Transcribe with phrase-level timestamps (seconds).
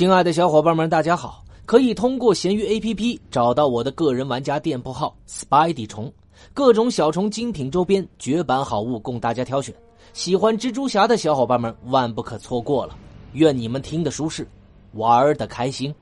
[0.00, 1.44] 亲爱的小伙伴们，大家好！
[1.66, 6.10] 可以通过闲鱼 APP 找到我的个人玩家店铺号 Spidey 虫，
[6.54, 9.74] 各种小虫精品周边、绝版好物供大家挑选。
[10.14, 12.96] 喜欢蜘蛛侠的小伙伴们万不可错过了。
[13.34, 14.48] 愿你们听得舒适，
[14.92, 15.94] 玩的开心。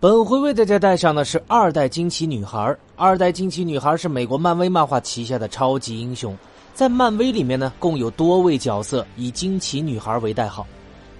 [0.00, 2.74] 本回为大家带上的是二代惊奇女孩。
[2.96, 6.34] 二代惊奇女孩是美国漫威漫画旗下的超级英雄，
[6.72, 10.66] 在漫威里面呢，共有多位角色以惊奇女孩为代号。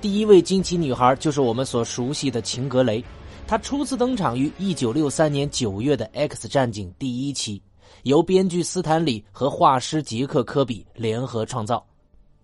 [0.00, 3.04] 第一位惊奇女孩就是我们所熟悉的秦格雷，
[3.48, 7.60] 她初次登场于一九六三年九月的《X 战警》第一期，
[8.04, 11.84] 由编剧斯坦李和画师杰克科比联合创造。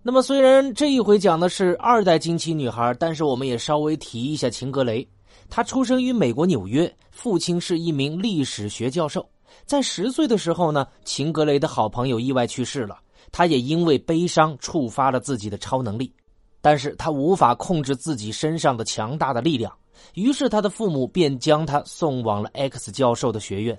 [0.02, 5.06] 那么，虽然这一回讲的是二代惊奇女孩，但是我们也稍微提一下秦格雷。
[5.48, 9.24] 她出生于美国纽约，父亲是一名历史学教授。
[9.64, 12.98] 在十岁的时候呢，秦格雷的好朋友意外去世了，
[13.30, 16.12] 他也因为悲伤触发了自己的超能力。
[16.64, 19.70] 但是他无法控制自己身上的强大的力量，
[20.14, 23.78] 于是他的父母便将他送往了 X 教授的学院。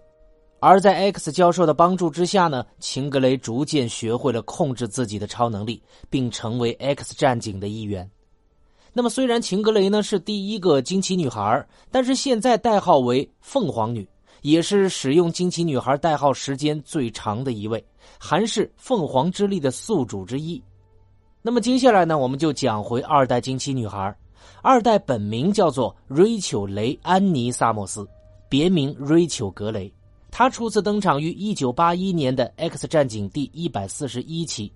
[0.60, 8.08] 而在 X 教授的帮助之下呢，秦格雷逐渐学会了控制自己的超能力，并成为 X 战警的一员。
[8.94, 14.08] 那么，虽然秦格雷呢是第一个惊奇女孩，但是现在代号为凤凰女，
[14.44, 17.84] 也是使用惊奇女孩代号时间最长的一位，
[18.20, 20.62] 还是凤凰之力的宿主之一。
[21.46, 24.18] 那么接下来呢，我们就讲回二代惊奇女孩。
[24.64, 28.04] 二代本名叫做瑞秋·雷安妮·萨默斯，
[28.50, 29.94] 别名瑞秋·格雷。
[30.32, 34.74] 她初次登场于1981年的《X 战警》第一百四十一期。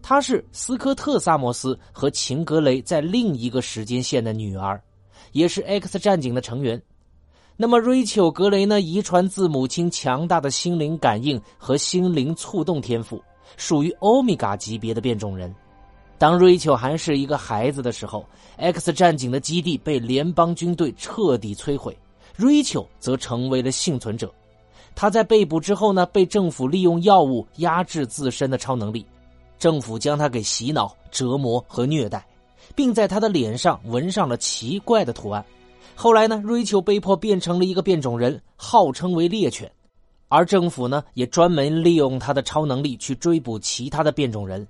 [0.00, 4.80] 她是斯科特·萨默斯和秦格雷在另一个时间线的女儿，
[5.32, 6.80] 也是 X 战警的成员。
[7.56, 13.20] 那么瑞秋·格雷呢，遗传自母亲强大的心灵感应和心灵触动天赋，
[13.56, 15.52] 属于欧米伽级别的变种人。
[16.22, 18.24] 当瑞秋还是一个孩子的时候
[18.56, 21.98] ，X 战警的基地被联邦军队彻底摧毁，
[22.36, 24.32] 瑞秋则成为了幸存者。
[24.94, 29.04] 他在被捕之后呢，被政府利用药物压制自身的超能力，
[29.58, 32.24] 政府将他给洗脑、折磨和虐待，
[32.76, 35.44] 并在他的脸上纹上了奇怪的图案。
[35.96, 39.68] 后来呢，瑞秋被迫变成了一个变种人，号称为猎犬，
[40.28, 44.64] 而政府呢，也专门利用他的超能力去追捕其他的变种人。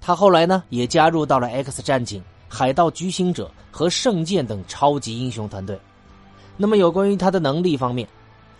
[0.00, 5.78] 他后来呢，也加入到了 X 战警、海盗巨星者和圣剑等超级英雄团队。
[6.56, 8.08] 那么，有关于他的能力方面，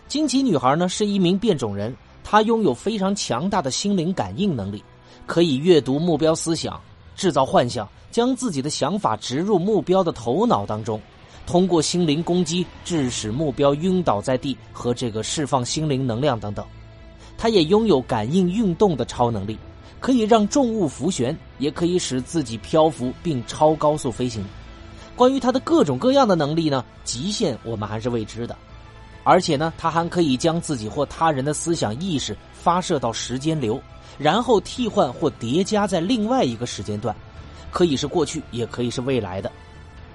[0.06, 4.82] 惊奇女孩呢是一名变种人，她拥有非常强大的心灵感应能力，
[5.26, 6.80] 可以阅读目标思想、
[7.16, 11.00] 制造幻象，将自己的想法植入目标的头脑当中，
[11.46, 16.64] 通过心灵攻击致使目标晕倒在地和这个释放心灵能量等等。
[17.38, 19.58] 她也拥有感应运动的超能力。
[20.00, 24.44] 可以让重物浮悬，也可以使自己漂浮并超高速飞行。
[25.16, 28.56] 关于他的各种各样的能力呢，极限我们还是未知的。
[29.24, 33.78] 而且呢，他还可以将自己或他人的思想意识发射到时间流，
[34.16, 37.14] 然后替换或叠加在另外一个时间段，
[37.70, 39.50] 可以是过去，也可以是未来的。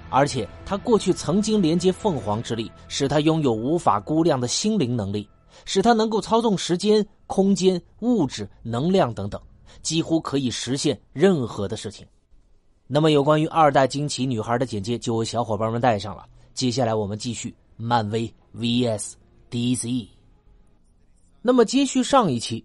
[0.10, 5.28] 而且他过去曾经连接凤凰之力，使他拥有无法估量的心灵能力，
[5.66, 9.40] 使他能够操纵时间、空间、物质、能量等等。
[9.82, 12.06] 几乎可以实现任何的事情。
[12.86, 16.26] 那么，有关于二代惊奇女孩的简介就为小伙伴们带上了。
[16.54, 19.14] 接下来，我们继续漫威 VS
[19.50, 20.08] DC。
[21.42, 22.64] 那么，接续上一期，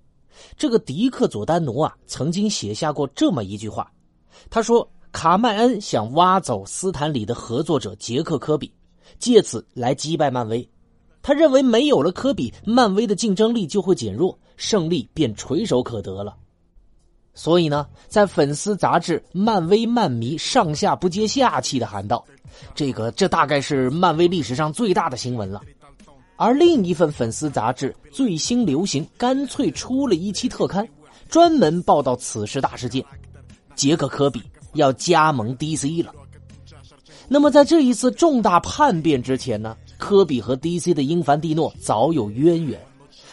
[0.56, 3.90] 这个迪克·佐丹奴啊，曾经写下过这么一句话，
[4.50, 8.70] 他说：“卡麦恩想挖走斯坦里的合作者杰克·科比，
[9.18, 10.68] 借此来击败漫威。
[11.22, 16.36] 他认为没有了科比，漫威的竞争力就会减弱，胜利便垂手可得了。”
[17.38, 22.24] 所以呢，在粉丝杂志《漫威漫迷》上下不接下气的喊道
[22.74, 25.62] ：“这个，这大概是漫威历史上最大的新闻了。”
[26.34, 30.84] 而另一份粉丝杂志《最新流行》干脆出了一期特刊，
[31.28, 33.04] 专门报道此事大事件：
[33.76, 34.42] 杰克·科比
[34.72, 36.12] 要加盟 DC 了。
[37.28, 42.80] 那么，在这一次重大叛变之前呢，科比和 DC 的英凡蒂诺早有渊源，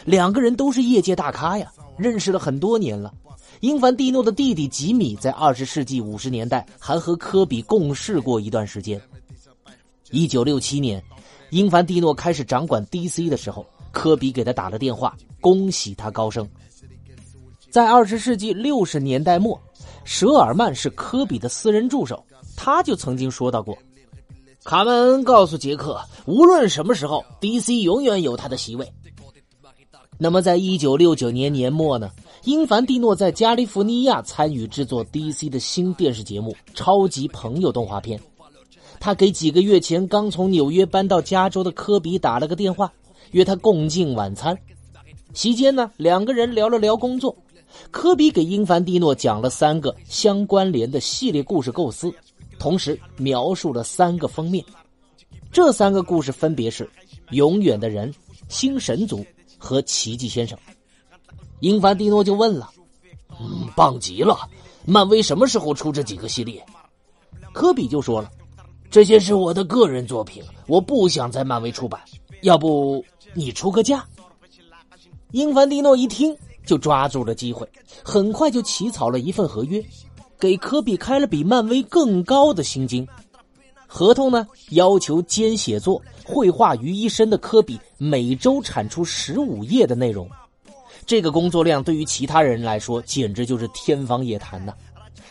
[0.04, 3.12] 两个人都是业界大咖呀，认识了很多年了。
[3.60, 9.00] 英凡蒂诺的弟弟吉米在二十世纪五十年代还和科比共事过一段时间。
[10.10, 11.02] 一九六七年，
[11.50, 16.48] 英凡蒂诺开始掌管 DC 的时候，科比给他打了电话，恭喜他高升。
[17.70, 19.60] 在二十世纪六十年代末，
[20.04, 22.24] 舍尔曼是科比的私人助手，
[22.56, 23.76] 他就曾经说到过
[24.64, 28.90] ：“卡门恩告诉杰克，无论什么时候，DC 永远有他的席位。”
[30.18, 32.10] 那么，在一九六九年年末呢？
[32.46, 38.20] 英凡蒂诺在加利福尼亚参与制作 DC 的新电视节目《超级朋友》动画片，
[39.00, 42.92] 他给几个月前刚从纽约搬到加州的科比打了个电话，
[43.32, 44.56] 约他共进晚餐。
[45.34, 47.36] 席间呢，两个人聊了聊工作。
[47.90, 52.14] 科比给英凡蒂诺讲了三个相关联的系列故事构思，
[52.60, 54.64] 同时描述了三个封面。
[55.50, 56.84] 这三个故事分别是
[57.30, 58.12] 《永远的人》
[58.48, 59.18] 《新神族》
[59.58, 60.56] 和《奇迹先生》。
[61.60, 62.70] 英凡蒂诺就问了
[63.40, 64.38] ：“嗯，棒极了！
[64.84, 66.64] 漫威什么时候出这几个系列？”
[67.52, 68.30] 科比就说了
[68.90, 72.00] ：“这些是我的个人作品，我不想在漫威出版。
[72.42, 73.04] 要不
[73.34, 74.04] 你出个价？”
[75.32, 77.68] 英凡蒂诺一听，就抓住了机会，
[78.02, 79.84] 很快就起草了一份合约，
[80.38, 83.06] 给科比开了比漫威更高的薪金。
[83.86, 90.28] 合同呢，要求兼写作、绘画于一身的科比每周产出十五页的内容。
[91.04, 94.72] 这个工作量对于其他人来说简直就是天方夜谭呐。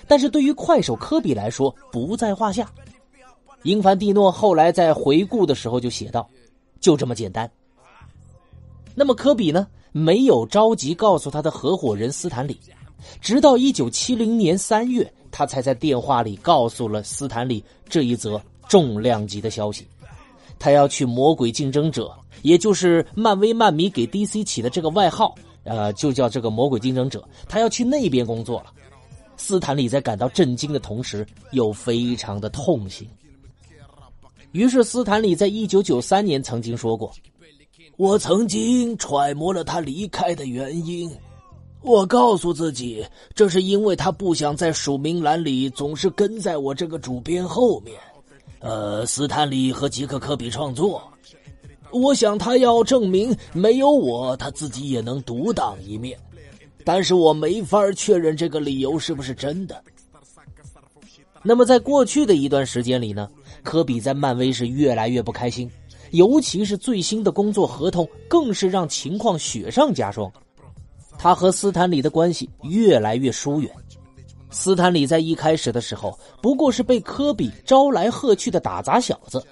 [0.07, 2.69] 但是对于快手科比来说不在话下。
[3.63, 6.29] 英凡蒂诺后来在回顾的时候就写道
[6.79, 7.50] ：“就这么简单。”
[8.94, 12.59] 那么科比呢，没有着急告诉他的合伙人斯坦李，
[13.19, 18.39] 直到一九七零年三月，他才在电话里告诉了斯坦李这一则
[18.69, 19.88] 重量级的消息：
[20.59, 22.06] 他要去《魔鬼竞争者》，
[22.44, 25.33] 也就是漫威漫迷给 DC 起的这个外号，
[25.65, 27.19] 呃，就叫这个《魔鬼竞争者》，
[27.50, 28.71] 他要去那边工作了。
[29.35, 33.06] 斯坦李在感到震惊的同时，又非常的痛心。
[34.53, 37.12] 于是，斯坦李在一九九三年曾经说过
[37.97, 41.12] ：“我曾经揣摩了他离开的原因，
[41.81, 48.00] 我告诉自己，这是因为他不想在署名栏里总是跟在我这个主编后面。
[48.59, 51.03] 呃，斯坦李和吉克·科比创作，
[52.00, 56.18] 我想他要证明没有我，他自己也能独当一面。”
[56.83, 59.81] 但是我没法确认这个理由是不是真的。
[61.42, 63.27] 那么，在过去的一段时间里呢，
[63.63, 65.69] 科比在漫威是越来越不开心，
[66.12, 70.31] 尤其是最新的工作合同更是让情况雪上加霜。
[71.18, 73.71] 他和斯坦李的关系越来越疏远。
[74.51, 79.44] 斯坦李在一开始的时候不过是被科比招来喝去的打杂小子，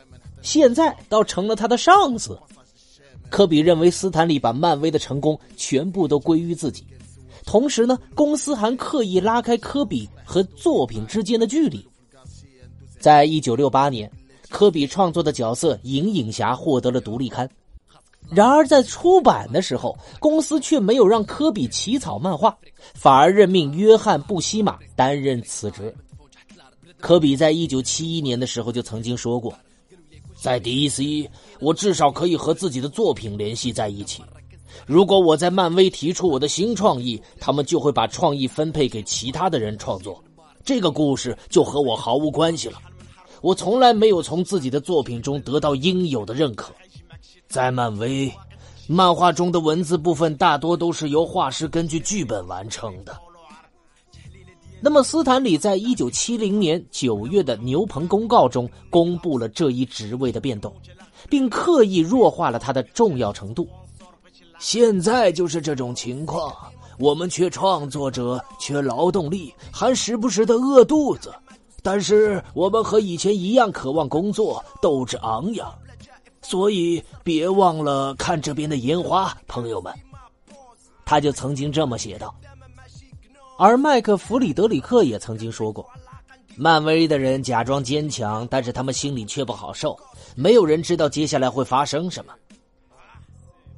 [0.43, 2.37] 现在倒成了他的上司。
[3.29, 6.85] 科比认为斯坦利把漫威的成功全部都归于自己。
[7.45, 11.83] 同时呢，公司还刻意拉开科比和作品之间的距离。
[12.99, 14.09] 在一九六八年，
[14.49, 17.49] 科比创作的角色银影侠获得了独立刊，
[18.29, 22.55] 然而在出版的时候，公司却没有让科比起草漫画，
[22.93, 25.93] 反而任命约翰布希马担任此职。
[26.99, 29.53] 科比在一九七一年的时候就曾经说过，
[30.43, 31.25] 在 DC，
[31.61, 34.21] 我至少可以和自己的作品联系在一起。
[34.85, 40.21] 如果我在漫威提出我的新创意，他们就会把创意分配给其他的人创作，
[40.65, 42.77] 这个故事就和我毫无关系了。
[43.39, 46.73] 我从来没有从自己的作品中得到应有的认可。
[47.47, 48.29] 在漫威，
[48.85, 53.17] 漫画中的文字部分大多都是由画师根据剧本完成的。
[54.85, 60.75] 那么，斯坦李在一九七零年九月的牛棚公告中公布了这一职位的变动，
[61.29, 63.65] 并刻意弱化了它的重要程度。
[64.59, 66.53] 现在就是这种情况，
[66.99, 71.33] 我们缺创作者，缺劳动力，还时不时的饿肚子。
[71.81, 75.73] 但是我们和以前一样渴望工作，斗志昂扬。
[76.41, 79.93] 所以别忘了看这边的烟花，朋友们。
[81.05, 82.35] 他就曾经这么写道。
[83.57, 85.87] 而麦克弗里德里克也曾经说过
[86.57, 89.97] ：“漫威的人假装坚强，但是他们心里却不好受。
[90.35, 92.33] 没有人知道接下来会发生什么。”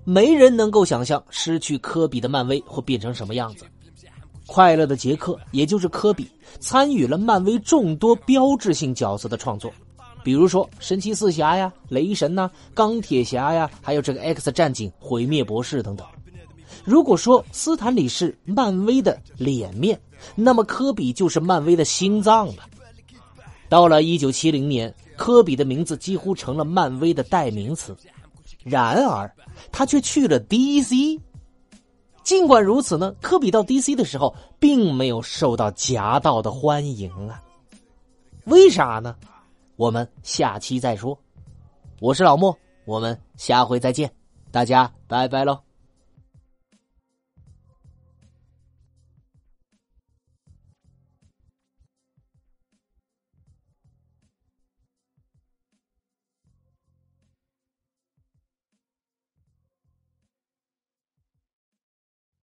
[0.07, 3.65] 没人能够想象失去科比的漫威会变成什么样子。
[4.45, 6.29] 快乐的杰克，也就是科比，
[6.59, 9.73] 参与了漫威众多标志性角色的创作，
[10.23, 16.05] 比如说神奇四侠呀、雷神呐、钢铁侠呀，还有这个 X 战警、毁灭博士等等。
[16.85, 19.99] 如果说斯坦李是漫威的脸面，
[20.35, 22.63] 那么科比就是漫威的心脏了。
[23.67, 27.97] 到了一九七零年，科比的名字几乎成了漫威的代名词。
[28.63, 29.29] 然而，
[29.71, 31.19] 他却去了 DC。
[32.23, 37.41] 尽管如此呢，科比到 DC 的时候，并没有受到夹道的欢迎啊。
[38.45, 39.15] 为啥呢？
[39.75, 41.17] 我们下期再说。
[41.99, 44.11] 我是老莫，我们下回再见，
[44.51, 45.64] 大家拜拜喽。